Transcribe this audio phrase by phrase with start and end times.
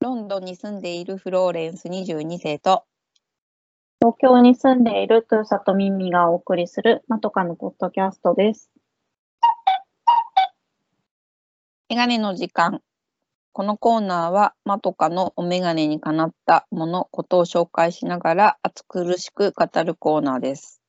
[0.00, 2.84] ロンドンに住んでいるフローレンス22世と、
[4.00, 8.70] 東京に住んでいるトゥーサとミミがお送りするマトカのポッドキャストです。
[11.88, 12.80] メガネの時間。
[13.50, 20.80] このコーナーは、マトカのお眼鏡にかなったもの、ことを紹介しながら、暑苦しく語るコーナーです。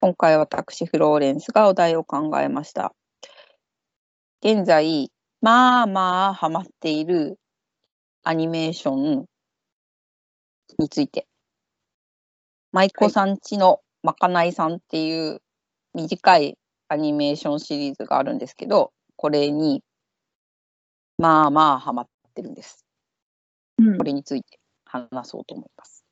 [0.00, 2.94] 今回私、フローレンスがお題を考えました。
[4.44, 5.10] 現在、
[5.40, 7.40] まあまあハマっている
[8.24, 9.26] アニメーション
[10.78, 11.26] について。
[12.72, 15.40] 舞妓さんちのまかないさんっていう
[15.94, 19.82] 短いアニメーションシリーズがあるんですけど、これに
[21.18, 22.84] まあまあハマってるんです。
[23.78, 26.04] うんこれについて話そうと思います。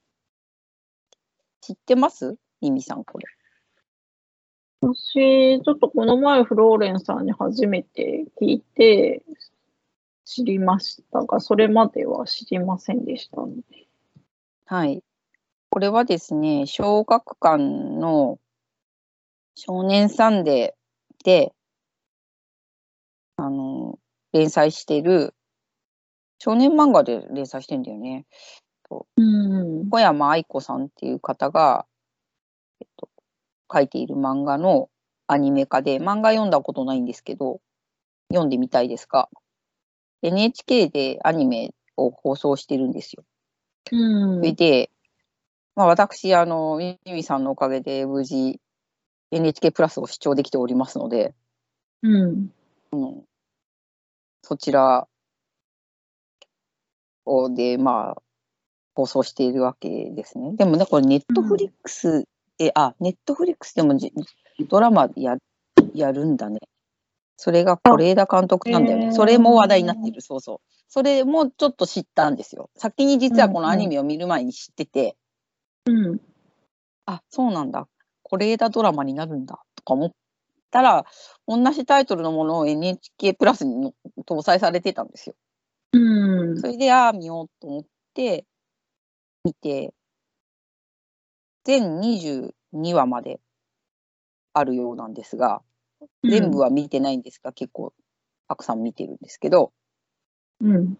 [1.63, 2.37] 知ってます？
[2.60, 3.24] ミミさん、これ。
[4.83, 9.23] 私、ちょっとこの前フローレンさんに初めて聞いて
[10.25, 13.63] 知りましたが、それまでは知りませんでしたね。
[14.67, 15.03] はい。
[15.71, 18.38] これはですね、小学館の
[19.55, 21.52] 少年サンデーで、
[23.37, 23.99] あの、
[24.33, 25.35] 連載してる、
[26.39, 28.27] 少年漫画で連載してんだよね。
[29.16, 29.89] うん。
[29.91, 31.87] 小山愛子さんっていう方が、
[32.80, 33.09] えっと、
[33.73, 34.91] 書いている漫画の
[35.27, 37.61] アニメ化で、漫画読んだことないんですけど、
[38.29, 39.29] 読んでみたいですが、
[40.23, 43.24] NHK でアニメを放送してるんですよ。
[43.90, 44.90] うんそれで、
[45.74, 48.60] まあ、私、あの、ミミさんのおかげで無事
[49.30, 51.34] NHK プラスを視聴できておりますので、
[52.93, 53.24] うん。
[54.43, 55.09] そちら
[57.24, 58.23] をで、まあ、
[58.95, 60.52] 放送しているわけですね。
[60.56, 62.26] でもね、これネットフリックス
[62.59, 64.12] で、あ、ネットフリックスでもじ
[64.69, 65.37] ドラマや
[65.94, 66.60] やるんだね。
[67.43, 69.10] それが是枝監督なんだよね。
[69.10, 70.72] それも話題になってる、そうそう。
[70.87, 72.71] それもちょっと知ったんですよ。
[72.76, 75.16] 先に実はこのアニメを見る前に知ってて、
[75.87, 76.21] うん。
[77.04, 77.88] あ、そうなんだ。
[78.22, 80.12] 是枝ドラマになるんだとか思っ
[80.71, 81.05] たら、
[81.49, 83.93] 同じタイトルのものを NHK プラスにの
[84.25, 85.34] 搭載されてたんですよ。
[85.94, 86.61] うん。
[86.61, 87.84] それで、ああ、見ようと思っ
[88.15, 88.47] て、
[89.43, 89.93] 見て、
[91.65, 93.41] 全22話まで
[94.53, 95.61] あるようなんですが、
[96.23, 97.93] 全部は見てないんですが、結構
[98.49, 99.73] たくさん見てるんですけど、
[100.61, 100.99] うん。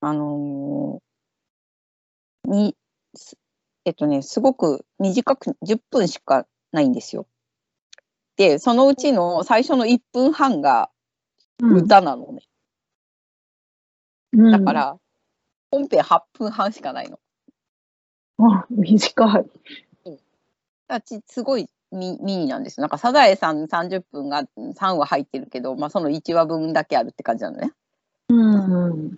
[0.00, 1.12] あのー
[2.44, 2.76] に、
[3.14, 3.36] す
[3.84, 7.26] えっとね、すごく短く10分しかないんですよ。
[8.36, 10.90] で、そのうちの最初の1分半が
[11.60, 11.76] うん。
[11.76, 12.42] 歌なのね。
[14.32, 14.98] うんだか、ら、
[15.70, 17.20] 本編8分半しかないの。
[18.38, 19.50] あ、短い。
[20.88, 22.82] あちすごいミミニなんですよ。
[22.82, 27.72] なんかサザエさん30分が3話入ってるけど、まあ、その1話分だけあるって感じなのね。
[28.28, 29.16] うん。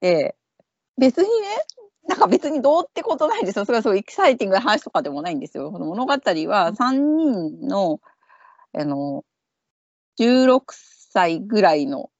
[0.00, 0.34] で
[0.98, 1.46] 別にね
[2.08, 3.64] なんか別にどうってことないんですよ。
[3.64, 5.70] それはそうエキサイティングな話とかでもないんですよ。
[5.72, 8.00] この物語は3人の
[8.72, 9.24] あの
[10.18, 12.10] 16歳ぐらいの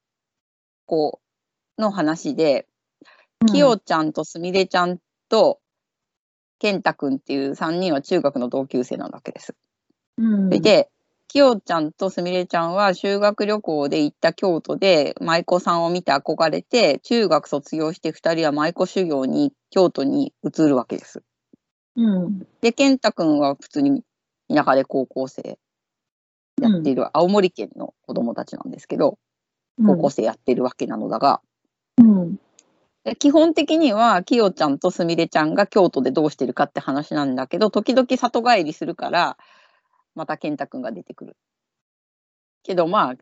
[0.85, 1.19] 子
[1.77, 2.67] の話で、
[3.51, 5.59] きよちゃんとすみれちゃんと
[6.59, 9.55] 健太くんっていう3人は中学の同級生なわけです。
[10.17, 10.49] うん。
[10.49, 10.89] で、
[11.27, 21.21] きよちゃんとすみれちゃんは修学旅行で行った京都で舞妓さんを見て憧れて、中学卒業して2人は舞妓修行に京都に移るわけです。
[21.95, 22.47] うん。
[22.61, 24.03] で、健太くんは普通に
[24.49, 25.59] 田舎で高校生
[26.61, 29.19] やっている、青森県の子供たちなんですけど、
[29.85, 31.41] 高校生やってるわけなのだが、
[33.15, 39.37] 基本的にはきよちゃんとすみれちゃんが京都でどうしてるかって話なんだけど時々里帰りするから
[40.15, 41.37] また健太くんが出てくる。
[42.63, 43.15] けどまあ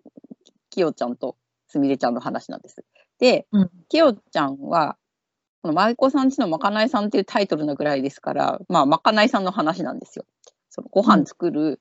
[0.70, 1.38] きよちゃんと
[1.68, 2.84] すみれちゃんの話なんです。
[3.20, 3.72] で、うん。
[3.90, 4.98] きよちゃんは
[5.62, 10.26] この舞妓さんちのまかないさんっていうタイトルのぐらいですからまあまかないさんの話なんですよ。
[10.70, 11.80] そのご飯作る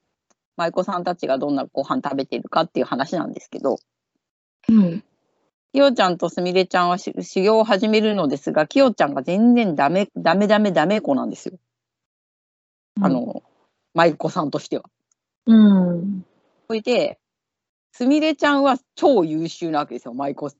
[0.57, 3.77] 舞妓さんたちがどんなご飯食べてるかっていう話なんですけど。
[4.69, 5.05] うん。
[5.75, 11.59] きよちゃんとすみれちゃんはし修行を始めるのですが、きよちゃんが全然ダメ、ダメダメダメ子なんですよ。
[13.01, 13.43] あ、の、
[13.93, 14.85] 舞妓さんとしては。
[15.47, 16.25] うん。
[16.69, 17.19] それで、
[17.91, 20.51] すみれちゃんは超優秀なわけですよ、舞妓。
[20.51, 20.57] ち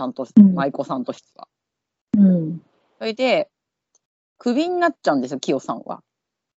[0.00, 1.46] ゃんと、うん舞妓さんとしては。
[2.18, 2.60] うん。
[2.98, 3.48] それで、
[4.38, 6.02] クビになっちゃうんですよ、きよさんは。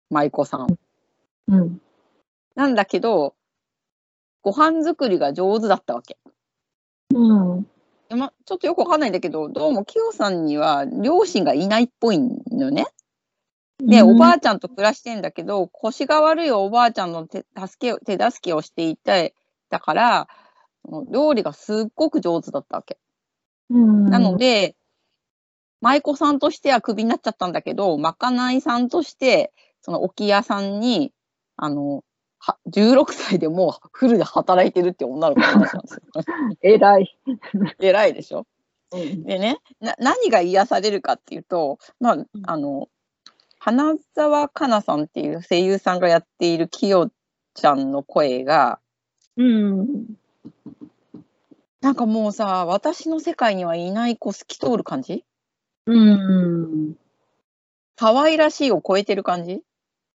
[0.08, 0.78] 舞妓さん。
[1.48, 1.82] うん。
[2.54, 3.34] なんだけど、
[4.40, 6.16] ご飯作りが上手だったわけ。
[7.14, 7.66] うん。
[8.08, 12.86] でま、ちょっとよくわかんないんだけど、どうもきよさんには両親がいないっぽいのよね。
[13.78, 19.34] で、おばあちゃんと暮らしてんだけど、腰が悪いおばあちゃんの手助けを手助けをしていて、
[19.70, 20.28] だから、
[21.10, 22.98] 料理がすっごく上手だったわけ。
[23.70, 24.10] うん。
[24.10, 24.76] なので、
[25.80, 31.12] 舞妓さんとしてはクビになっちゃったんだけど、まかないさんとして、その置屋さんに、
[31.56, 32.02] あの、は
[32.68, 36.00] 16歳でもうフルで働いてるって女の子の話なんですよ。
[36.62, 37.18] 偉い。
[37.78, 38.46] 偉いでしょ？
[38.92, 39.24] うん。
[39.24, 42.88] でねな、何が癒されるかっていうと、まあ、あの、
[43.58, 47.10] 花澤香菜さんっていう声優さんがやっているきよ
[47.54, 48.80] ちゃんの声が、
[49.36, 50.16] うん。
[51.82, 55.24] なんかもうさ、私の世界にはいない子透き通る感じ？
[55.86, 56.96] うん。
[57.96, 59.62] 可愛らしいを超えてる感じ？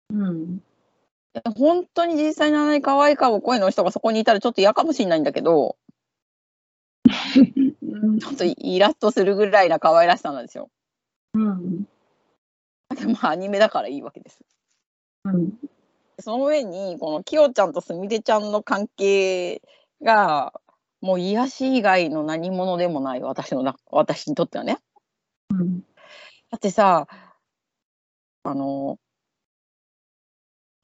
[0.09, 0.63] うん。
[1.55, 5.77] 本当に実際にあんなに可愛い顔声の人がそこにいたらちょっと嫌かもしれないんだけど、
[7.81, 10.69] うんちょっとイラッとするぐらいな可愛らしさなんですよ。
[11.33, 11.83] うん。
[12.95, 14.39] でもアニメだからいいわけです。
[15.25, 15.53] うん。
[16.19, 19.61] その上に、このきよちゃんとすみれちゃんの関係
[20.01, 20.53] が、
[21.01, 24.77] もう癒し以外の何者でもない私のな、私にとってはね。
[25.49, 25.81] うん。
[26.49, 27.07] だってさ、
[28.43, 28.99] あの、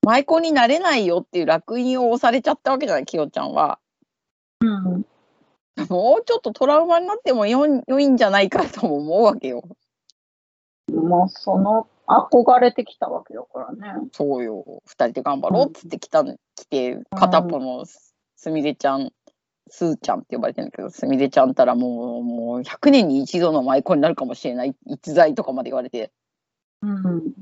[0.06, 3.80] 舞妓になれないよっていう烙印を押されちゃったわけじゃない、きよちゃんは。
[4.62, 5.06] うん。
[5.90, 9.64] もうちょっとトラウマになってもよん良いんじゃないかとも思うわけよ。
[10.92, 14.10] まあ、その、憧れてきたわけだからね。
[14.12, 14.82] そうよ。
[14.86, 19.12] 二人で頑張ろうっつって来た、来て、片っぽのすすみれちゃん、
[19.70, 26.12] すーちゃんって呼ばれてるんだけど、すみれちゃんたらもう、もう100年に一度の舞妓になるかもしれない逸材とかまで言われて、
[26.82, 27.34] うん。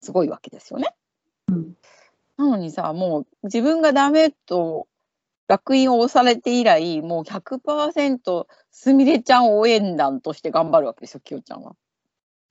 [0.00, 0.94] すごいわけですよね。
[1.60, 1.76] うん。
[2.36, 4.88] なのにさ、もう自分がダメと
[5.48, 11.74] 烙印を押されて以来、もう100%すみれちゃん応援団として頑張るわけですよ、きよちゃんは。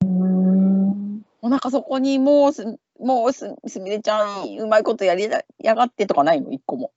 [0.04, 1.24] うん。
[1.42, 2.66] もうなんかそこにもうす、
[3.00, 5.30] もうすすみれちゃん、うまいことやり
[5.60, 6.92] やがってとかないの、一個も。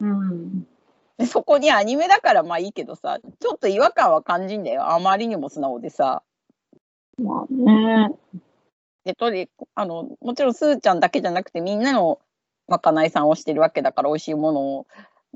[0.00, 0.66] うん。
[1.16, 4.90] でそこにアニメだからまあいいけどさ、ちょっと違和感は感じんだよ。
[4.90, 6.24] あまりにも素直でさ。
[7.18, 8.10] まあね。
[9.04, 12.20] で、とり、あの、もちろんすーちゃんだけじゃなくてみんなの
[12.68, 14.86] まかないさんをしてるわけだから美味しいものを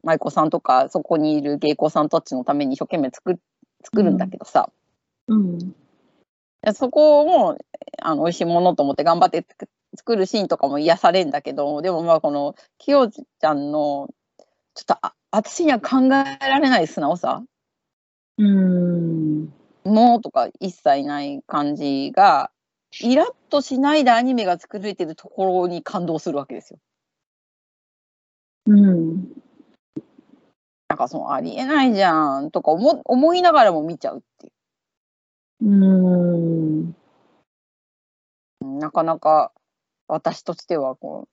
[0.03, 3.41] 舞妓さんとかそこにいる芸妓さんたちのために一生懸命作る
[3.85, 4.71] 作るんだけどさ、
[5.29, 5.59] うん。
[6.63, 7.59] でそこも
[8.03, 14.09] あの美味しいものと思って頑張って作作るシーンとかも癒されるんだけどでもまあこのきよちゃんの
[14.75, 17.43] ちょっとあ私には考えられない素直さ
[18.39, 19.53] うん。
[19.85, 22.51] もうとか一切ない感じが
[23.01, 26.79] イラッとしないでアニメが作られてるところに感動するわけですよ。
[28.67, 29.29] うん。
[30.89, 34.51] なんかそのありえないじゃんとか思思いながらも見ちゃうってい
[35.63, 36.89] うん。
[36.89, 36.95] う。
[38.61, 39.53] なかなか
[40.07, 41.29] 私としてはこ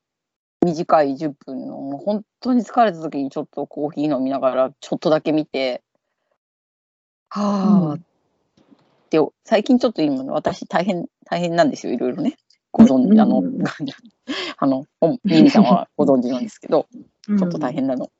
[0.62, 5.84] う短い10分のもう本当に疲れた時にちょっとコーヒー飲みながらちょっとだけ見て
[7.30, 8.15] はあ、って
[9.44, 12.38] 最近ちょっと今の私大変大変なんですよいろいろね
[12.72, 13.64] ご存知あの、う ん
[14.58, 16.88] あのおミミさんはご存知なんですけど
[17.26, 17.74] ちちょっと大。
[17.74, 18.12] 変なの。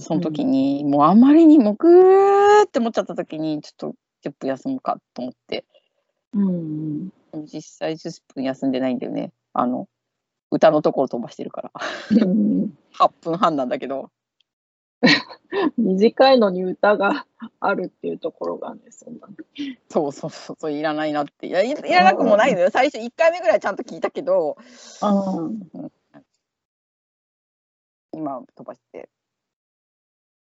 [0.00, 5.64] その時に、もうあまりにもぐーって思っちゃった時に、ちょっと10分休むかと思って、
[6.32, 7.10] うん。
[7.52, 9.32] 実際10分休んでないんだよね。
[9.52, 9.88] あの、
[10.50, 11.72] 歌のところ飛ばしてるから。
[12.10, 14.10] うん8分半なんだけど、
[15.78, 17.26] 短いのに歌が
[17.60, 19.28] あるっていうところがね、そんな。
[19.88, 21.46] そうそうそうそう、いらないなって。
[21.46, 22.70] いや、いいらなくもないのよ。
[22.70, 24.56] 最初1回目ぐらいちゃんと聞いたけど、
[25.02, 25.90] うん。
[28.12, 29.08] 今飛ばして。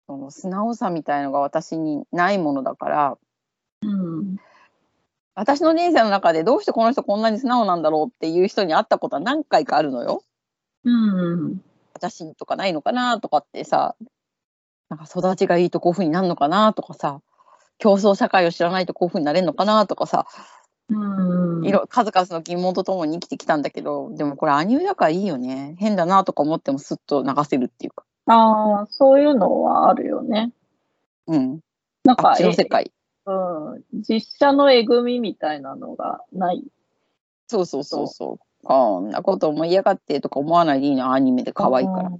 [0.06, 3.18] その素直さみたいのが私にないものだから、
[3.82, 4.36] うん。
[5.34, 10.22] 私の人生の中でどうしてこの人こんなに素直なんだろうっていう人に会ったことは何回かあるのよ。
[10.84, 11.60] うん。
[11.92, 13.96] 私とかないのかなとかってさ、
[14.88, 17.20] なんか育ちがいいとこういうふうになるのかなとかさ、
[17.78, 20.26] 競争社会を知らないとこういうふうになれるのかなとかさ、
[20.88, 21.66] うん。
[21.66, 25.74] いろ数々の疑問とともに生きてきたんだけど、でもこれアニメだからいいよね。
[25.78, 28.04] 変だなとか思ってもスッと流せるっていうか。
[28.26, 30.52] ああ、そういうのはあるよね。
[31.26, 31.60] うん。
[32.04, 32.92] なんか世界。
[33.26, 33.32] う
[33.78, 36.62] ん、実写のえぐみみたいなのがない。
[37.48, 38.64] そうそうそうそう。
[38.64, 42.10] こんなこと思いやがってとか思わないでいいの、アニメで可愛いから。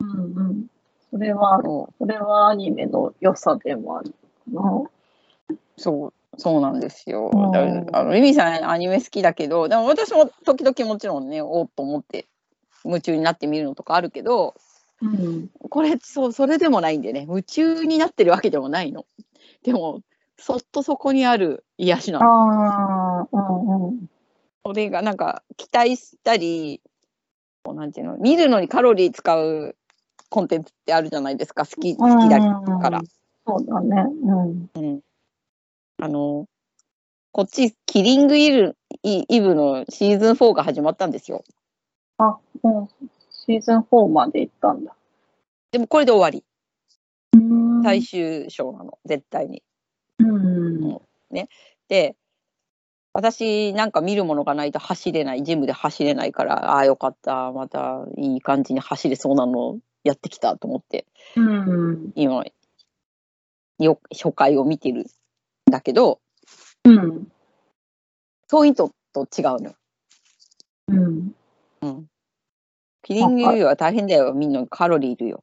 [0.00, 0.66] うんうん。
[1.10, 1.60] それは、
[1.98, 4.16] それはアニメの良さでもあるか
[4.48, 4.82] な。
[5.76, 7.30] そう、そうなんですよ。
[7.92, 12.26] あの、ミミさんアニメ好きだけど、でも私も時々もちろんね、おっと思って
[12.84, 14.54] 夢中になって見るのとかあるけど、
[15.02, 15.50] うん。
[15.68, 19.04] これ、そう、それでもないんでね、夢中になってるわけでもないの。
[19.62, 20.00] でも、
[20.38, 22.26] そっとそこにある癒しなの。
[22.26, 24.10] ああ、うんうん。
[24.64, 26.80] それがなんか期待したり、
[27.62, 29.76] こうなんていうの、見るのにカロリー使う
[30.28, 32.40] コンテンツってあるじゃないですか、好き、好きだ
[32.80, 33.00] から。
[33.46, 34.04] そうだね。
[34.22, 34.70] うん。
[34.74, 35.00] うん。
[35.98, 36.46] あの、
[37.32, 41.44] こっち、キリングイルイイブのシーズン4が始まったんですよ。
[42.18, 44.94] あ、もうシーズン4まで行ったんだ。
[45.70, 46.44] でもこれで終わり。
[47.32, 49.62] うん最終章なの、絶対に。
[50.18, 51.00] うん。
[51.88, 52.16] で、
[53.12, 62.12] 私なんか見るものがないと走れない、ジムで走れないから、ああ、よかった、またいい感じに走れそうなのやってきたと思って、うん。
[62.14, 62.44] 今、
[63.78, 65.04] よ初回を見てるん
[65.70, 66.20] だけど、
[66.84, 67.28] うん。
[68.46, 69.74] そういうのと違うのよ。
[70.88, 71.34] うん。
[71.82, 72.06] うん。
[73.02, 75.42] キリングイルは大変だよ、みんなカロリーいるよ。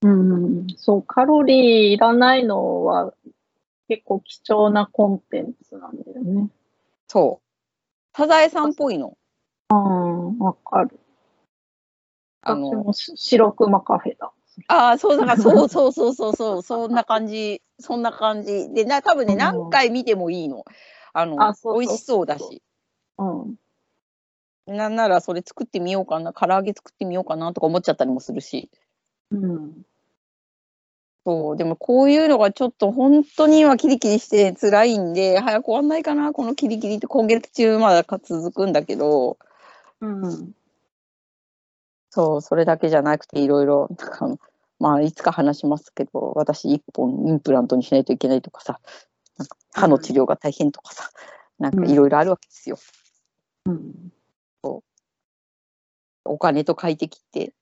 [0.00, 0.66] うん。
[0.76, 3.12] そう、カロリーいらないのは
[3.88, 6.48] 結構貴重なコンテンツなんだよね。
[7.08, 8.16] そう。
[8.16, 9.18] サザエさんっぽいの。
[9.70, 10.98] うん、わかる。
[12.46, 14.32] あの、白熊カフェだ。
[14.68, 18.72] ああ、そう、だからそうそうそうそうそう、そんな感じ、そんな感じ。
[18.72, 20.64] で、な、多分ね、うん何回見てもいいの。
[21.12, 22.62] あの、あそうそう美味しそうだし。
[23.18, 23.56] うん。
[24.66, 28.70] なんならそれ作ってみようかな、唐揚げ作ってみようかなとか思っちゃったりもするし。
[29.30, 29.82] うん。
[31.24, 39.36] そう、でもこういうのがちょっと本当に今キリキリして辛いんで、早く終わんないかな、このキリキリって今月中まだ続くんだけど、
[40.00, 40.55] うん。
[42.16, 44.38] そう、それだけじゃなくていろいろ、なんか
[44.80, 48.80] まあいつか話しますけど、私一本インプラントにしないといけないとかさ、
[49.36, 51.10] なんか歯の治療が大変とかさ、
[51.58, 52.78] なんかいろいろあるわけですよ。
[53.66, 54.12] うん。
[56.24, 57.52] お金と快適って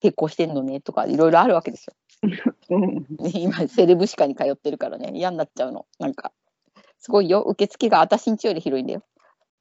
[0.00, 1.94] 結婚してんのねとかいろいろあるわけですよ。
[3.32, 5.12] 今セレブ歯科に通ってるからね。
[5.14, 5.86] 嫌になっちゃうの。
[6.00, 6.32] なんか
[6.98, 7.42] すごいよ。
[7.42, 9.04] 受付が私んちより広いんだよ。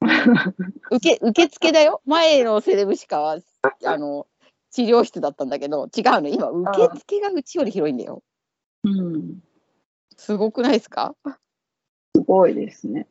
[0.92, 2.02] 受け受付だよ。
[2.06, 3.38] 前のセレブ歯科は
[3.86, 4.26] あの
[4.72, 6.30] 治療室だったんだけど違うの。
[6.30, 8.24] 今受付がうちより広いんだよ。
[8.84, 9.40] うん。
[10.18, 11.16] すごくないですか？
[12.16, 13.08] すごいですね。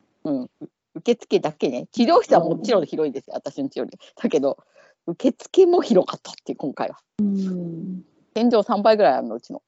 [0.94, 1.86] 受付だけね。
[1.92, 3.34] 治療室はもちろん広いんですよ。
[3.34, 3.98] 私んちより。
[4.16, 4.58] だけど
[5.06, 6.98] 受付も広かったっていう今回は。
[7.20, 8.04] うん。
[8.34, 9.62] 天井3倍ぐらいあるのうちの。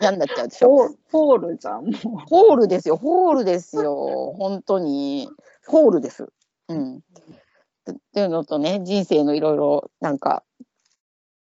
[0.00, 5.28] 嫌 になっちゃうでしょホーホールじゃん、もホールですよ、ホールですよ、本当に、
[5.66, 6.28] ホールです。
[6.68, 7.00] うん。
[7.90, 10.44] っていうのとね、人生のいろいろ、なんか、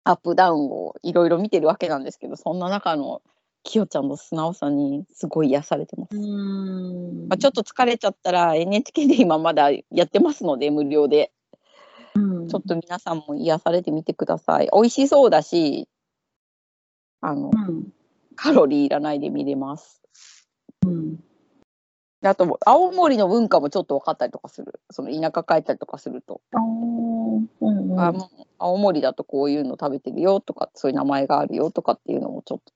[0.03, 3.21] アップダウンをいろいろ見てるわけなんですけど、そんな中の、
[3.63, 6.17] きよちゃんの素直さにすごい癒されてます。
[6.17, 11.31] まあ、ちょっと疲れちゃったら NHK で今まだやってますので無料で
[12.15, 15.87] うんちょっと皆さんも癒されてみてください美味しそうだし
[17.21, 17.93] あのうん。
[18.35, 20.01] カロリーいらないで見れます
[20.85, 21.19] うん。
[22.21, 24.81] であと青森の文化もちょっと分かったりとかする。
[24.91, 27.99] その田舎帰ったりとかすると、うんうん。
[27.99, 28.13] あ
[28.57, 32.73] 青森だとこういうの食べてるよとかそういう名前があるよとかっていうのもちょっと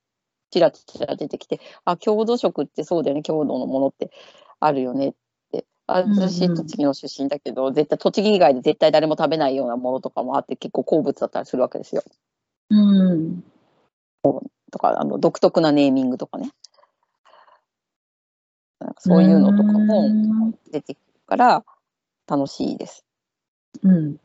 [0.51, 4.11] ちらちら出てきてあ郷土食ってそうだよね郷土のものって
[4.59, 5.13] あるよねっ
[5.51, 5.65] て。
[5.87, 12.03] あ私栃木の出身だけど、絶対栃木以外で絶対誰も食べないようなものとかもあって結構好物だったりするわけですよ。
[12.69, 13.43] うん。
[14.71, 16.49] とかあの独特なネーミングとかね
[18.83, 21.65] なんかそういうのとかも出てくるから
[22.27, 23.05] 楽しいです。
[23.81, 24.17] うん。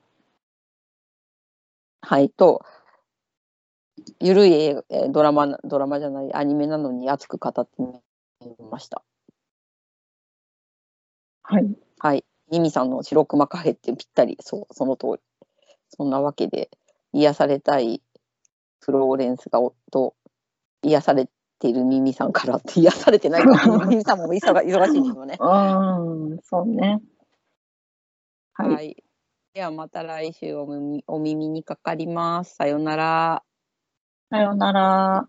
[2.02, 2.64] はいと
[4.20, 4.74] ゆるい
[5.10, 7.92] ドラマなドラマじゃないアニメなのに熱く語ってみ
[8.70, 9.02] ました。
[11.42, 11.68] はい。
[11.98, 12.24] はい。
[12.50, 15.18] ミミさんの白熊カフェってぴったり、そう、その通り。
[15.88, 16.68] そんなわけで、
[17.12, 18.02] 癒されたい
[18.80, 19.60] フローレンスが
[19.90, 20.14] と、
[20.82, 25.36] 癒されているミミさんからって癒されてないから、ミミさんも忙忙しいんですよね。
[25.40, 27.00] うん、そうね。
[28.54, 28.70] はい。
[28.70, 29.04] はい。
[29.54, 32.54] ではまた来週お耳お耳にかかります。
[32.54, 33.42] さようなら。
[34.30, 35.28] さようなら。